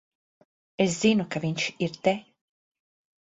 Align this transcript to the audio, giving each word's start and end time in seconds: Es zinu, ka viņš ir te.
Es 0.85 0.95
zinu, 1.03 1.27
ka 1.35 1.43
viņš 1.45 1.67
ir 1.87 1.93
te. 2.07 2.13